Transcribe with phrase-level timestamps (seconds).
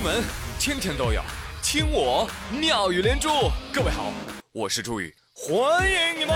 [0.00, 0.24] 新闻
[0.58, 1.20] 天天都有，
[1.62, 2.26] 听我
[2.58, 3.28] 妙语连珠。
[3.70, 4.10] 各位好，
[4.50, 6.34] 我是朱宇，欢迎你们。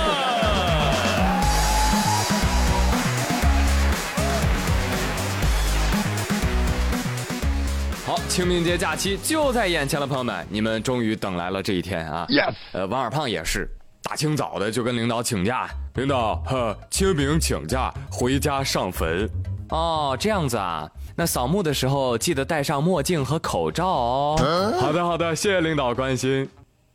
[8.04, 13.66] 好，清明节假期就在眼前了，朋友们，你们终于等来了这一天啊！Yes，呃，王二胖也是
[14.02, 19.26] 大清早的就跟领导请假，领导，呵，清明请假回家上坟。
[19.70, 20.86] 哦，这样子啊。
[21.16, 24.76] 那扫墓的时候记得戴上墨镜和口罩哦。
[24.80, 26.48] 好的好的，谢谢领导关心。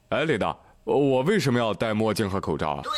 [0.10, 2.82] 哎，领导，我为什么要戴墨镜和口罩啊？
[2.84, 2.98] 对呀。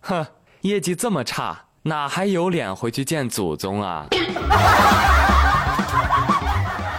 [0.00, 0.26] 哼，
[0.62, 4.06] 业绩这么差，哪还有脸回去见祖宗啊？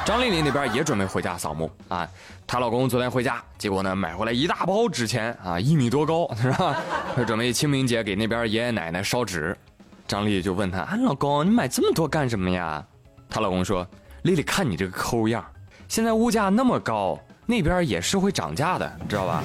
[0.06, 2.08] 张丽丽那边也准备回家扫墓啊，
[2.48, 6.78] 她老公昨天回家，结果呢买回来一大包纸钱啊，一米多高 是吧？
[7.28, 9.58] 准备清明节给那边爷爷奶奶烧纸。
[10.08, 12.82] 张丽丽就问他：“啊，老公，你买这么多干什么呀？”
[13.30, 13.88] 她老公说
[14.24, 15.46] ：“丽丽，看你这个抠样，
[15.88, 19.44] 现在物价那么高，那边也是会涨价的，你知道吧？”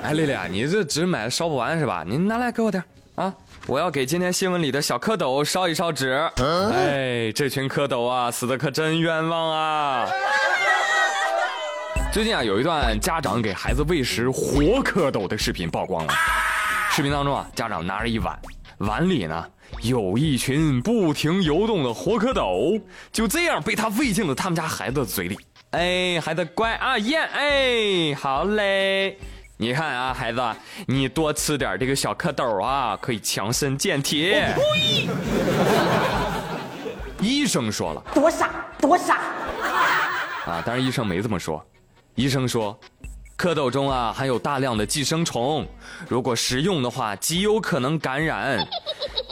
[0.04, 2.04] 哎，丽丽啊，你这纸买的烧不完是吧？
[2.06, 2.82] 你拿来给我点
[3.14, 3.32] 啊！
[3.66, 6.12] 我要给今天新闻里的小蝌蚪烧一烧纸。
[6.36, 10.06] 哎，这群蝌蚪啊，死的可真冤枉啊！
[12.12, 16.12] 最近啊，有一段家长给孩子喂食活蝌蚪的视频曝光了。
[16.90, 18.38] 视频当中啊，家长拿着一碗，
[18.78, 19.46] 碗里呢。
[19.82, 22.80] 有一群不停游动的活蝌蚪，
[23.10, 25.38] 就这样被他喂进了他们家孩子的嘴里。
[25.70, 29.18] 哎，孩子乖啊，咽，哎，好嘞。
[29.56, 30.40] 你看啊，孩子，
[30.86, 34.34] 你多吃点这个小蝌蚪啊，可以强身健体。
[37.20, 39.16] 医生说了，多傻，多傻。
[40.46, 41.64] 啊，当然医生没这么说，
[42.14, 42.78] 医生说。
[43.36, 45.66] 蝌蚪中啊含有大量的寄生虫，
[46.08, 48.66] 如果食用的话，极有可能感染。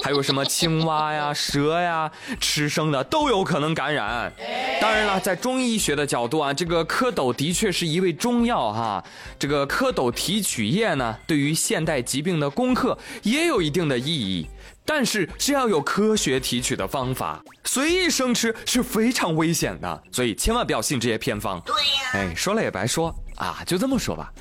[0.03, 4.33] 还有什么青蛙呀、蛇呀，吃生的都有可能感染。
[4.81, 9.03] 当然了，在中医学的角度啊，这个蝌蚪的确是一味中药哈。
[9.39, 14.49] 这个蝌蚪提取液呢，对于现代疾病的攻克也有一定的意义。
[14.85, 21.61] 但是是要有科学提取的方法，随意生吃是非常危险的，所以千万不要信这些偏方。
[21.61, 23.15] 对呀，哎，说了也白说。
[23.43, 24.33] 啊，就这么说吧，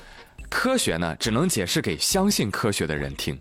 [0.48, 3.36] 科学呢只能解释给相信科学的人听，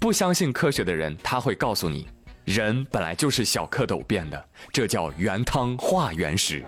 [0.00, 2.08] 不相信科学的人他会告诉你，
[2.44, 6.64] 人本来就是小蝌蚪变的，这叫原汤化原食。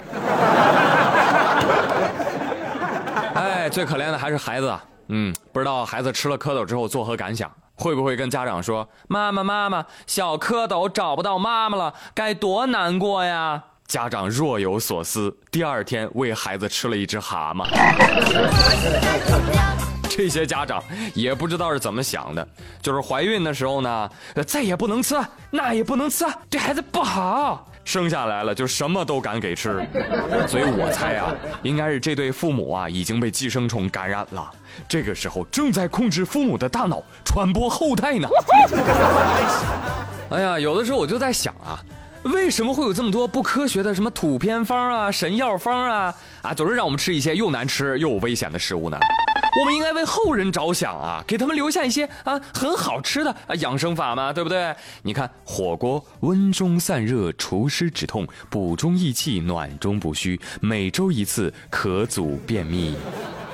[3.34, 4.72] 哎，最可怜的还是孩子，
[5.09, 13.65] 嗯，不知道孩子吃了蝌蚪之后作何感想，会不会跟家长说，妈妈妈妈，小蝌蚪找不到妈妈了，该多难过呀？
[13.88, 17.66] 家长若有所思，第二天喂孩子吃了一只蛤蟆。
[20.10, 20.82] 这些家长
[21.15, 22.47] 也不知道是怎么想的，
[22.82, 24.10] 就是怀孕的时候呢，
[24.47, 25.16] 再也不能吃，
[25.50, 27.66] 那也不能吃，对孩子不好。
[27.82, 29.82] 生下来了就什么都敢给吃，
[30.47, 34.50] 所以我猜啊，应该是这对父母啊已经被寄生虫感染了，
[34.87, 38.28] 这个时候正在控制父母的大脑，传播后代呢。
[40.28, 41.81] 哎呀，有的时候我就在想啊。
[42.25, 48.99] 为什么会有这么多不科学的什么土偏方啊、神药方啊啊，总是让我们吃一些又难吃又危险的食物呢？
[49.61, 54.75] 我们应该为后人着想啊，给他们留下一些啊很好吃的啊养生法嘛，对不对？
[55.03, 62.95] 你看火锅温中散热、除湿止痛、补中益气、暖中补虚，每周一次可阻便秘。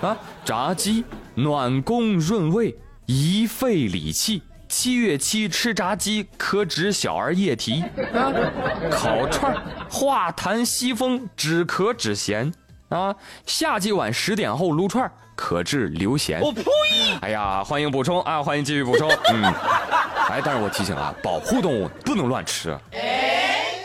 [0.00, 1.04] 啊，炸鸡
[1.34, 2.76] 暖宫润胃、
[3.06, 4.42] 宜肺理气。
[4.76, 7.80] 七月七吃炸鸡可止小儿夜啼
[8.12, 8.34] 啊，
[8.90, 9.56] 烤串
[9.88, 12.52] 化痰息风止咳止涎
[12.88, 13.14] 啊，
[13.46, 16.40] 夏季晚十点后撸串可治流涎。
[16.40, 16.64] 我呸！
[17.20, 19.08] 哎呀，欢迎补充啊，欢迎继续补充。
[19.32, 19.44] 嗯，
[20.28, 22.76] 哎，但是我提醒啊，保护动物不能乱吃。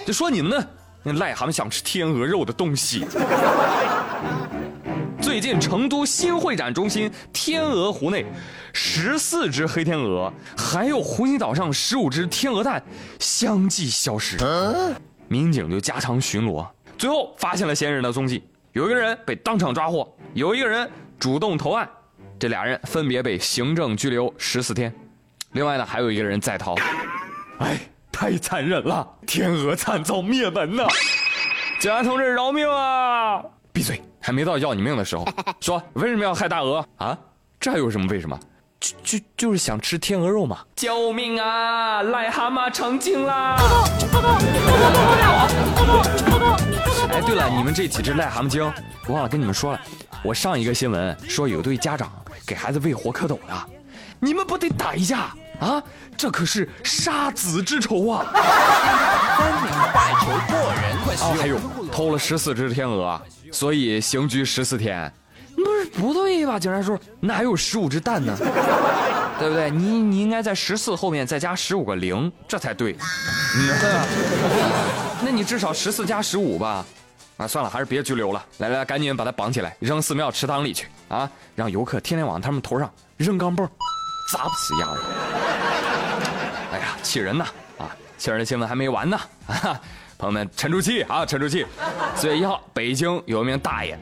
[0.07, 0.67] 就说你们呢，
[1.03, 3.05] 那癞蛤蟆想吃天鹅肉的东西。
[5.21, 8.25] 最近成都新会展中心天鹅湖内，
[8.73, 12.81] 十四只黑天鹅，还有湖心岛上十五只天鹅蛋
[13.19, 14.37] 相继消失。
[15.27, 16.65] 民警就加强巡逻，
[16.97, 20.89] 最后发现了嫌疑人的踪迹，有一个人被当场抓获，有一个人
[21.19, 21.87] 主动投案，
[22.39, 24.93] 这俩人分别被行政拘留十四天。
[25.51, 26.75] 另外呢，还有一个人在逃。
[27.59, 27.77] 哎，
[28.11, 30.87] 太残忍了，天鹅惨遭灭门呐！
[31.79, 33.43] 警察同志饶命啊！
[33.73, 34.01] 闭嘴。
[34.21, 35.27] 还没到要你命的时候，
[35.59, 37.17] 说为什么要害大鹅啊？
[37.59, 38.39] 这还有什么为什么？
[38.79, 40.59] 就就就是想吃天鹅肉嘛！
[40.75, 42.01] 救命啊！
[42.01, 43.57] 癞蛤蟆成精啦！
[47.11, 48.63] 哎，对了，你们这几只癞蛤蟆精，
[49.05, 49.81] 我忘了跟你们说了，
[50.23, 52.09] 我上一个新闻说有对家长
[52.45, 53.69] 给孩子喂活蝌蚪的，
[54.19, 55.83] 你们不得打一架啊？
[56.15, 58.25] 这可是杀子之仇啊！
[59.37, 61.59] 三名带球过人，哦，还有。
[61.91, 63.19] 偷了十四只天鹅，
[63.51, 65.11] 所以刑拘十四天。
[65.55, 66.57] 不是不对吧？
[66.57, 68.33] 警察叔，那还有十五只蛋呢，
[69.37, 69.69] 对不对？
[69.69, 72.95] 你你应该在十四后面再加十五个零，这才对。
[73.55, 73.69] 嗯，
[75.21, 76.85] 那你至少十四加十五吧？
[77.35, 78.45] 啊，算了，还是别拘留了。
[78.59, 81.29] 来来，赶紧把他绑起来，扔寺庙池塘里去啊！
[81.55, 83.67] 让游客天天往他们头上扔钢镚，
[84.31, 85.01] 砸不死丫的。
[86.71, 87.45] 哎呀，气人呐！
[87.77, 89.19] 啊，气人的新闻还没完呢。
[90.19, 91.65] 朋友们，沉住气啊，沉住气。
[92.13, 93.97] 四月一号，北京有一名大爷。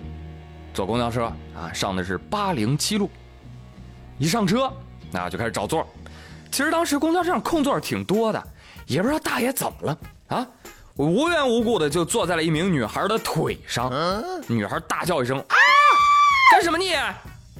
[0.73, 3.07] 坐公交车啊，上的是八零七路。
[4.17, 4.73] 一上车，
[5.11, 5.87] 那就开始找座。
[6.51, 8.43] 其实当时公交车上空座挺多的，
[8.87, 9.97] 也不知道大爷怎么了
[10.29, 10.47] 啊，
[10.95, 13.93] 无缘无故的就坐在了一名女孩的腿上。
[14.47, 15.55] 女孩大叫一声啊，
[16.51, 16.95] 干什么你？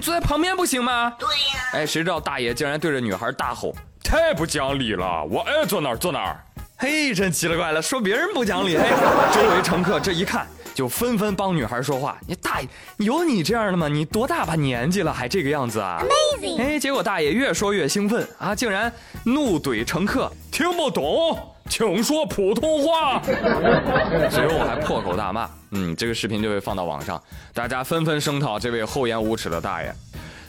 [0.01, 1.15] 坐在旁边不行吗？
[1.19, 1.63] 对呀。
[1.73, 3.71] 哎，谁知道大爷竟然对着女孩大吼
[4.03, 5.23] ：“太不讲理了！
[5.25, 6.43] 我爱坐哪儿坐哪儿。”
[6.79, 8.77] 嘿，真奇了怪了，说别人不讲理。
[8.77, 8.87] 嘿，
[9.33, 10.47] 周围乘客这一看。
[10.75, 12.15] 就纷纷帮女孩说话。
[12.27, 13.87] 你大爷，有你这样的吗？
[13.87, 16.03] 你多大把年纪了还这个样子啊
[16.39, 16.61] ？Amazing！
[16.61, 18.93] 哎，结果大爷越说越兴奋啊，竟然
[19.23, 21.35] 怒怼乘客听不懂，
[21.67, 23.19] 请说普通话。
[24.29, 25.49] 随后还破口大骂。
[25.71, 27.19] 嗯，这个视频就会放到网上，
[27.55, 29.91] 大家纷纷声讨这位厚颜无耻的大爷。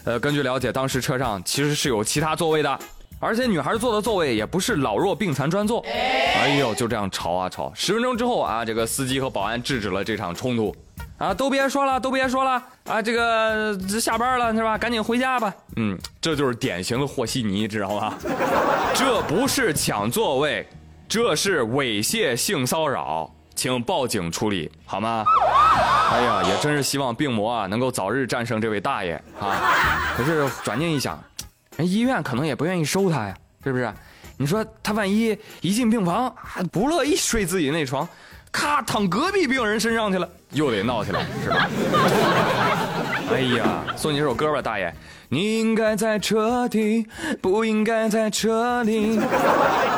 [0.04, 2.78] 呃，根据了解，当时车上其实是有其他座位的。
[3.20, 7.72] 而且女孩坐的座位也不是老弱病残专座，哎呦，就这样吵啊吵。
[7.74, 10.74] 十分钟之后啊，这个司机和保安制止了这场冲突，
[11.18, 14.78] 啊，都别说了，都别说了，啊，这个下班了是吧？
[14.78, 15.52] 赶紧回家吧。
[15.76, 18.14] 嗯，这就是典型的和稀泥，知道吗？
[18.94, 20.64] 这不是抢座位，
[21.08, 25.24] 这是猥亵性骚扰，请报警处理好吗？
[26.12, 30.14] 哎呀，也真是希望病魔啊能够早日战胜这位大爷啊。
[30.16, 31.20] 可是转念一想。
[31.78, 33.88] 人医院可能也不愿意收他呀，是不是？
[34.36, 38.06] 你说他万一一进病房还不乐意睡自己那床，
[38.50, 41.70] 咔躺隔壁病人身上去了，又得闹起来，是吧？
[43.30, 44.92] 哎呀，送你一首歌吧，大爷。
[45.28, 47.06] 你应该在车底，
[47.40, 49.20] 不应该在车里。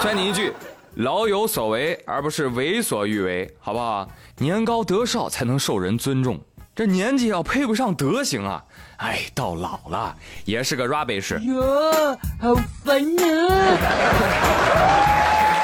[0.02, 0.52] 劝你一句，
[0.96, 4.06] 老有所为，而不是为所欲为，好不好？
[4.36, 6.38] 年高德少才能受人尊重。
[6.74, 8.62] 这年纪要配不上德行啊！
[8.98, 10.14] 哎，到老了
[10.44, 11.38] 也是个 rubbish。
[11.40, 13.26] 哟，好烦啊！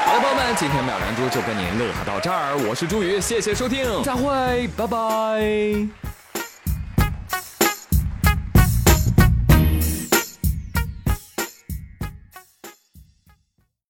[0.05, 6.06] 好了，朋友们，今天妙连珠就跟您乐呵到这儿，我是朱宇，谢谢收听，再会，拜拜。